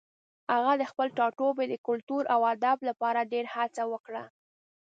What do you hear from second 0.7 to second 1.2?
د خپل